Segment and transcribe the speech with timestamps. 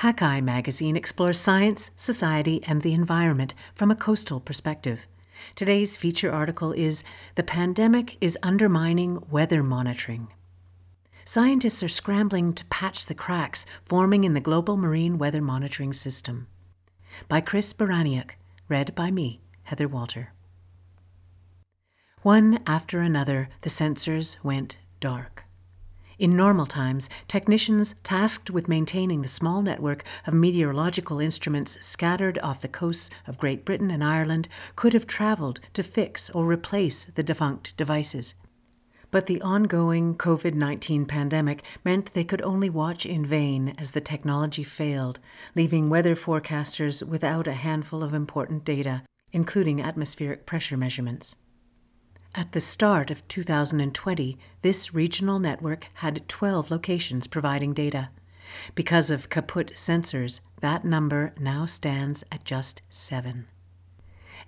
[0.00, 5.08] Hakai magazine explores science, society, and the environment from a coastal perspective.
[5.56, 7.02] Today's feature article is
[7.34, 10.28] The Pandemic is Undermining Weather Monitoring.
[11.24, 16.46] Scientists are scrambling to patch the cracks forming in the global marine weather monitoring system.
[17.28, 18.30] By Chris Baraniuk,
[18.68, 20.32] read by me, Heather Walter.
[22.22, 25.47] One after another, the sensors went dark.
[26.18, 32.60] In normal times, technicians tasked with maintaining the small network of meteorological instruments scattered off
[32.60, 37.22] the coasts of Great Britain and Ireland could have travelled to fix or replace the
[37.22, 38.34] defunct devices.
[39.12, 44.00] But the ongoing COVID 19 pandemic meant they could only watch in vain as the
[44.00, 45.20] technology failed,
[45.54, 51.36] leaving weather forecasters without a handful of important data, including atmospheric pressure measurements.
[52.34, 58.10] At the start of 2020, this regional network had 12 locations providing data.
[58.74, 63.46] Because of kaput sensors, that number now stands at just seven.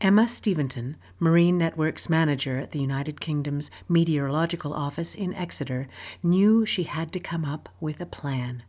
[0.00, 5.88] Emma Steventon, Marine Networks manager at the United Kingdom's Meteorological Office in Exeter,
[6.22, 8.62] knew she had to come up with a plan.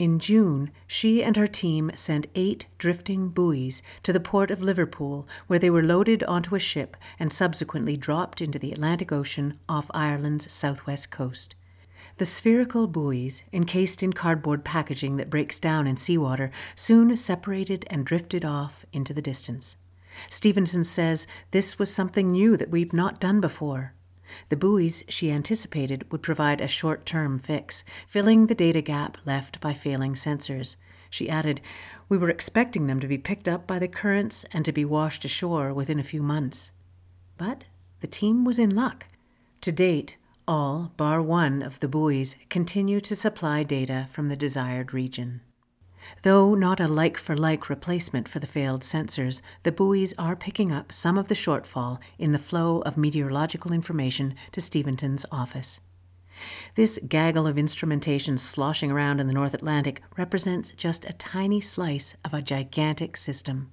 [0.00, 5.28] In June, she and her team sent eight drifting buoys to the port of Liverpool,
[5.46, 9.90] where they were loaded onto a ship and subsequently dropped into the Atlantic Ocean off
[9.92, 11.54] Ireland's southwest coast.
[12.16, 18.06] The spherical buoys, encased in cardboard packaging that breaks down in seawater, soon separated and
[18.06, 19.76] drifted off into the distance.
[20.30, 23.92] Steventon says this was something new that we've not done before.
[24.48, 29.60] The buoys she anticipated would provide a short term fix, filling the data gap left
[29.60, 30.76] by failing sensors.
[31.10, 31.60] She added,
[32.08, 35.24] We were expecting them to be picked up by the currents and to be washed
[35.24, 36.70] ashore within a few months.
[37.36, 37.64] But
[38.00, 39.06] the team was in luck.
[39.62, 44.94] To date, all, bar one, of the buoys continue to supply data from the desired
[44.94, 45.40] region.
[46.22, 50.72] Though not a like for like replacement for the failed sensors, the buoys are picking
[50.72, 55.80] up some of the shortfall in the flow of meteorological information to Steventon's office.
[56.74, 62.14] This gaggle of instrumentation sloshing around in the North Atlantic represents just a tiny slice
[62.24, 63.70] of a gigantic system.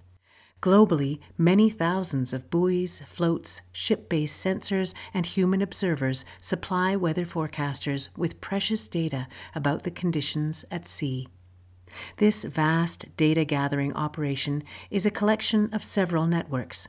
[0.62, 8.10] Globally, many thousands of buoys, floats, ship based sensors, and human observers supply weather forecasters
[8.18, 11.28] with precious data about the conditions at sea.
[12.18, 16.88] This vast data gathering operation is a collection of several networks.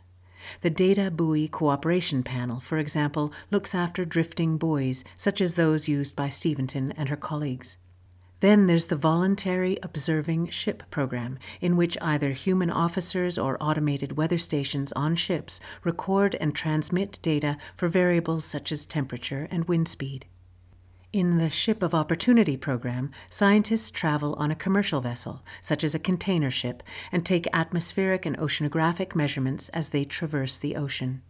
[0.61, 6.15] The Data Buoy Cooperation Panel, for example, looks after drifting buoys, such as those used
[6.15, 7.77] by Steventon and her colleagues.
[8.41, 14.39] Then there's the Voluntary Observing Ship Program, in which either human officers or automated weather
[14.39, 20.27] stations on ships record and transmit data for variables such as temperature and wind speed.
[21.11, 25.99] In the Ship of Opportunity program, scientists travel on a commercial vessel, such as a
[25.99, 31.23] container ship, and take atmospheric and oceanographic measurements as they traverse the ocean.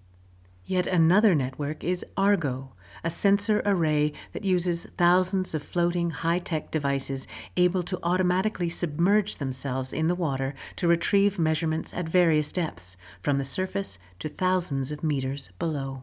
[0.65, 2.73] Yet another network is Argo,
[3.05, 9.37] a sensor array that uses thousands of floating high tech devices able to automatically submerge
[9.37, 14.91] themselves in the water to retrieve measurements at various depths, from the surface to thousands
[14.91, 16.03] of meters below.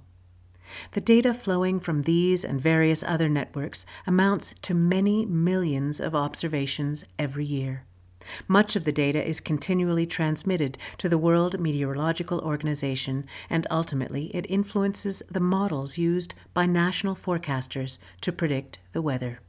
[0.92, 7.06] The data flowing from these and various other networks amounts to many millions of observations
[7.18, 7.86] every year.
[8.48, 14.46] Much of the data is continually transmitted to the World Meteorological Organization, and ultimately it
[14.50, 19.40] influences the models used by national forecasters to predict the weather.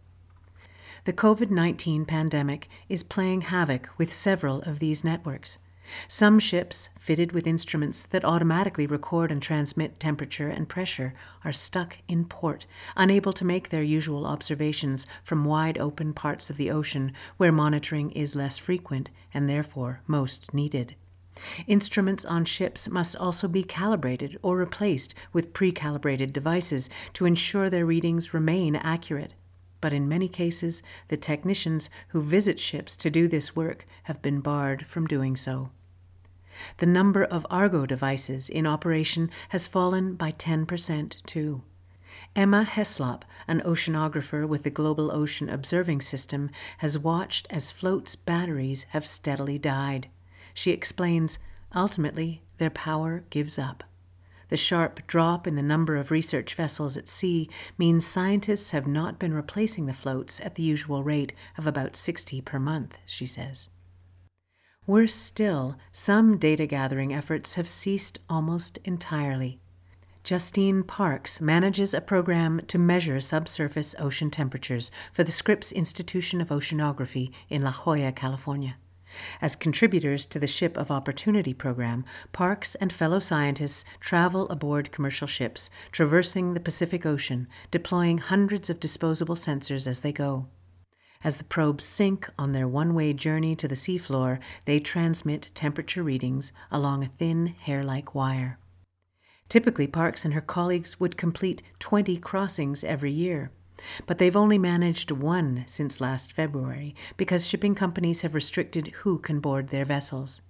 [1.05, 5.59] The COVID 19 pandemic is playing havoc with several of these networks.
[6.09, 11.15] Some ships, fitted with instruments that automatically record and transmit temperature and pressure,
[11.45, 12.67] are stuck in port,
[12.97, 18.11] unable to make their usual observations from wide open parts of the ocean where monitoring
[18.13, 20.95] is less frequent and therefore most needed.
[21.67, 27.69] Instruments on ships must also be calibrated or replaced with pre calibrated devices to ensure
[27.69, 29.35] their readings remain accurate.
[29.81, 34.41] But in many cases, the technicians who visit ships to do this work have been
[34.41, 35.71] barred from doing so.
[36.79, 41.63] The number of Argo devices in operation has fallen by 10% too.
[42.35, 48.85] Emma Heslop, an oceanographer with the Global Ocean Observing System, has watched as floats' batteries
[48.91, 50.09] have steadily died.
[50.53, 51.39] She explains
[51.75, 53.85] ultimately, their power gives up.
[54.49, 59.19] The sharp drop in the number of research vessels at sea means scientists have not
[59.19, 63.69] been replacing the floats at the usual rate of about 60 per month, she says.
[64.87, 69.59] Worse still, some data gathering efforts have ceased almost entirely.
[70.23, 76.49] Justine Parks manages a program to measure subsurface ocean temperatures for the Scripps Institution of
[76.49, 78.77] Oceanography in La Jolla, California.
[79.41, 85.27] As contributors to the Ship of Opportunity program, Parks and fellow scientists travel aboard commercial
[85.27, 90.47] ships, traversing the Pacific Ocean, deploying hundreds of disposable sensors as they go.
[91.27, 96.05] As the probes sink on their one way journey to the seafloor, they transmit temperature
[96.05, 98.61] readings along a thin, hair like wire.
[99.49, 103.51] Typically, Parks and her colleagues would complete 20 crossings every year.
[104.07, 109.41] But they've only managed one since last February because shipping companies have restricted who can
[109.41, 110.43] board their vessels.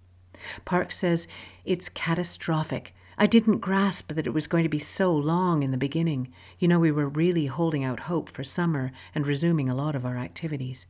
[0.66, 1.26] Parks says
[1.64, 2.94] it's catastrophic.
[3.18, 6.32] I didn't grasp that it was going to be so long in the beginning.
[6.58, 10.04] You know, we were really holding out hope for summer and resuming a lot of
[10.04, 10.84] our activities.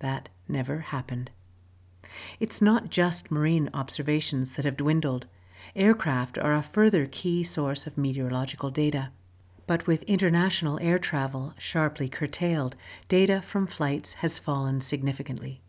[0.00, 1.30] That never happened.
[2.40, 5.26] It's not just marine observations that have dwindled.
[5.76, 9.10] Aircraft are a further key source of meteorological data.
[9.66, 12.76] But with international air travel sharply curtailed,
[13.08, 15.62] data from flights has fallen significantly.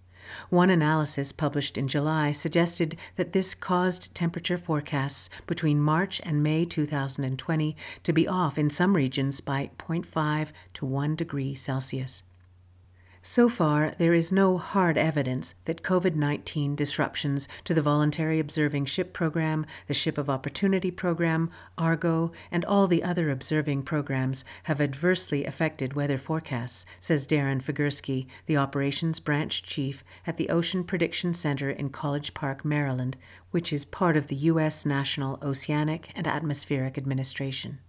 [0.49, 6.65] One analysis published in July suggested that this caused temperature forecasts between March and May
[6.65, 12.23] 2020 to be off in some regions by 0.5 to 1 degree Celsius.
[13.27, 18.85] So far, there is no hard evidence that COVID 19 disruptions to the Voluntary Observing
[18.85, 24.79] Ship Program, the Ship of Opportunity Program, Argo, and all the other observing programs have
[24.79, 31.33] adversely affected weather forecasts, says Darin Figurskey, the Operations Branch Chief at the Ocean Prediction
[31.33, 33.17] Center in College Park, Maryland,
[33.49, 34.85] which is part of the U.S.
[34.85, 37.79] National Oceanic and Atmospheric Administration.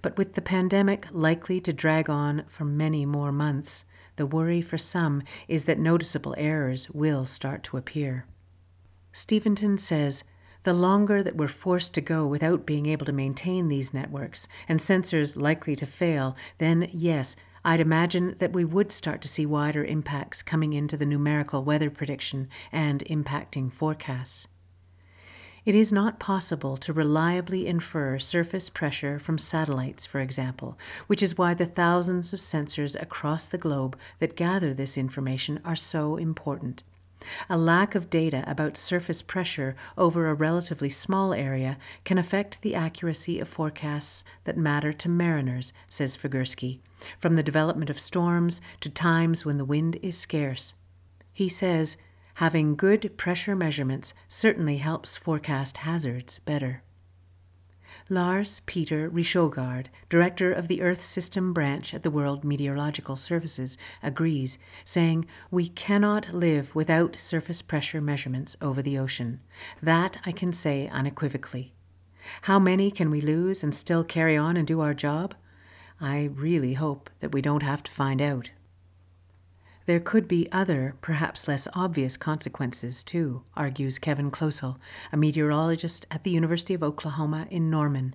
[0.00, 3.84] But with the pandemic likely to drag on for many more months,
[4.16, 8.26] the worry for some is that noticeable errors will start to appear.
[9.12, 10.24] Steventon says
[10.64, 14.80] the longer that we're forced to go without being able to maintain these networks and
[14.80, 19.84] sensors likely to fail, then yes, I'd imagine that we would start to see wider
[19.84, 24.48] impacts coming into the numerical weather prediction and impacting forecasts.
[25.64, 31.38] It is not possible to reliably infer surface pressure from satellites, for example, which is
[31.38, 36.82] why the thousands of sensors across the globe that gather this information are so important.
[37.48, 42.74] A lack of data about surface pressure over a relatively small area can affect the
[42.74, 46.80] accuracy of forecasts that matter to mariners, says Figurskey,
[47.18, 50.74] from the development of storms to times when the wind is scarce.
[51.32, 51.96] He says,
[52.34, 56.82] having good pressure measurements certainly helps forecast hazards better.
[58.10, 64.58] Lars Peter Riishojgaard, director of the Earth System branch at the World Meteorological Services, agrees,
[64.84, 69.40] saying, We cannot live without surface pressure measurements over the ocean.
[69.82, 71.72] That I can say unequivocally.
[72.42, 75.34] How many can we lose and still carry on and do our job?
[75.98, 78.50] I really hope that we don't have to find out.
[79.86, 84.78] There could be other, perhaps less obvious consequences, too, argues Kevin Kloesel,
[85.12, 88.14] a meteorologist at the University of Oklahoma in Norman.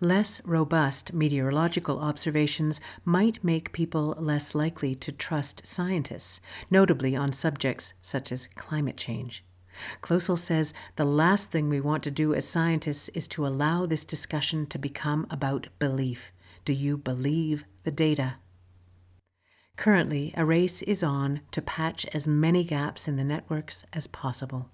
[0.00, 7.94] Less robust meteorological observations might make people less likely to trust scientists, notably on subjects
[8.02, 9.44] such as climate change.
[10.02, 14.04] Kloesel says the last thing we want to do as scientists is to allow this
[14.04, 16.32] discussion to become about belief.
[16.64, 18.34] Do you believe the data?
[19.78, 24.70] Currently, a race is on to patch as many gaps in the networks as possible.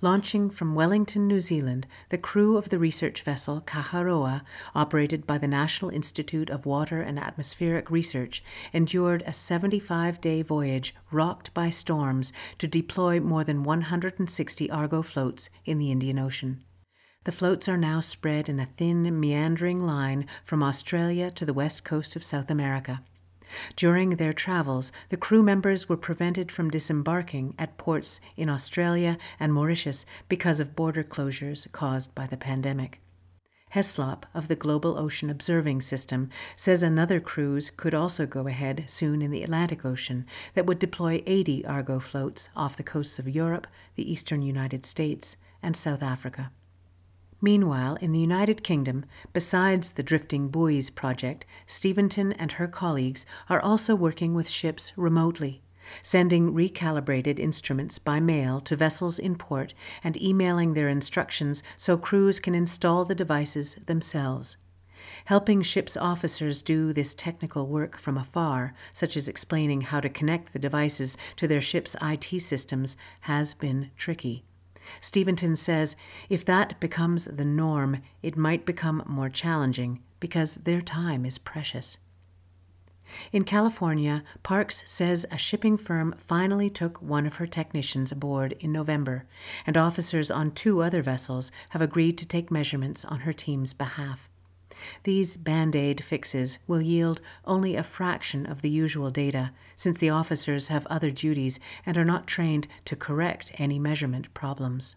[0.00, 4.42] Launching from Wellington, New Zealand, the crew of the research vessel Kaharoa,
[4.74, 10.92] operated by the National Institute of Water and Atmospheric Research, endured a 75 day voyage
[11.12, 16.64] rocked by storms to deploy more than 160 Argo floats in the Indian Ocean.
[17.22, 21.84] The floats are now spread in a thin, meandering line from Australia to the west
[21.84, 23.00] coast of South America.
[23.76, 29.52] During their travels, the crew members were prevented from disembarking at ports in Australia and
[29.52, 33.00] Mauritius because of border closures caused by the pandemic.
[33.74, 39.20] Heslop of the Global Ocean Observing System says another cruise could also go ahead soon
[39.20, 43.66] in the Atlantic Ocean that would deploy 80 Argo floats off the coasts of Europe,
[43.96, 46.52] the eastern United States, and South Africa.
[47.44, 53.60] Meanwhile, in the United Kingdom, besides the Drifting Buoys project, Steventon and her colleagues are
[53.60, 55.60] also working with ships remotely,
[56.02, 62.40] sending recalibrated instruments by mail to vessels in port and emailing their instructions so crews
[62.40, 64.56] can install the devices themselves.
[65.26, 70.54] Helping ship's officers do this technical work from afar, such as explaining how to connect
[70.54, 74.46] the devices to their ship's IT systems, has been tricky.
[75.00, 75.96] Steventon says
[76.28, 81.98] if that becomes the norm, it might become more challenging because their time is precious.
[83.32, 88.72] In California, Parks says a shipping firm finally took one of her technicians aboard in
[88.72, 89.26] November,
[89.66, 94.28] and officers on two other vessels have agreed to take measurements on her team's behalf.
[95.04, 100.10] These band aid fixes will yield only a fraction of the usual data, since the
[100.10, 104.96] officers have other duties and are not trained to correct any measurement problems.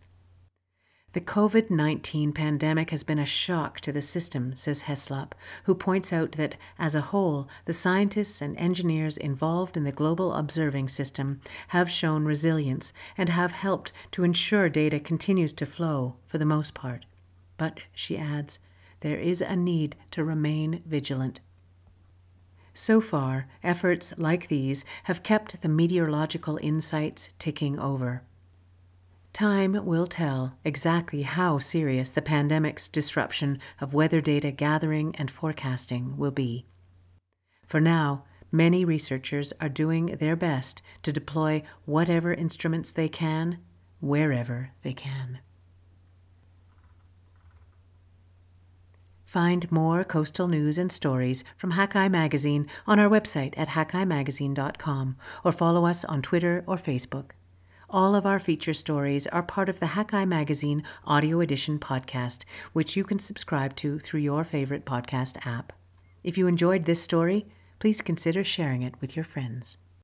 [1.13, 5.31] The COVID 19 pandemic has been a shock to the system, says Heslop,
[5.63, 10.33] who points out that, as a whole, the scientists and engineers involved in the global
[10.33, 16.37] observing system have shown resilience and have helped to ensure data continues to flow for
[16.37, 17.05] the most part.
[17.57, 18.59] But, she adds,
[19.01, 21.41] there is a need to remain vigilant.
[22.73, 28.21] So far, efforts like these have kept the meteorological insights ticking over.
[29.33, 36.17] Time will tell exactly how serious the pandemic's disruption of weather data gathering and forecasting
[36.17, 36.65] will be.
[37.65, 43.59] For now, many researchers are doing their best to deploy whatever instruments they can,
[43.99, 45.39] wherever they can.
[49.27, 55.51] Find more coastal news and stories from Hakai Magazine on our website at hakaimagazine.com or
[55.51, 57.31] follow us on Twitter or Facebook.
[57.89, 62.95] All of our feature stories are part of the Hakai Magazine Audio Edition podcast, which
[62.95, 65.73] you can subscribe to through your favorite podcast app.
[66.23, 67.47] If you enjoyed this story,
[67.79, 69.75] please consider sharing it with your friends.